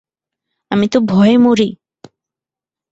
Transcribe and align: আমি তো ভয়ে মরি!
আমি 0.71 0.85
তো 0.87 0.97
ভয়ে 1.01 1.35
মরি! 1.37 1.69